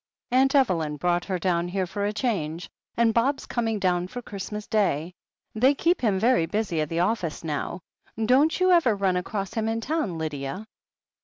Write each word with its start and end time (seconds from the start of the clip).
Atmt 0.31 0.55
Evelyn 0.55 0.97
brought 0.97 1.25
her 1.25 1.37
down 1.37 1.67
here 1.67 1.85
for 1.85 2.05
a 2.07 2.11
change, 2.11 2.67
and 2.97 3.13
Bob's 3.13 3.45
coming 3.45 3.77
down 3.77 4.07
for 4.07 4.19
Christmas 4.19 4.65
Day. 4.65 5.13
They 5.53 5.75
keep 5.75 6.01
him 6.01 6.17
very 6.17 6.47
busy 6.47 6.81
at 6.81 6.89
the 6.89 7.01
office 7.01 7.43
now. 7.43 7.81
Don't 8.25 8.59
you 8.59 8.71
ever 8.71 8.95
run 8.95 9.15
across 9.15 9.53
him 9.53 9.69
in 9.69 9.79
town, 9.79 10.17
Lydia?" 10.17 10.65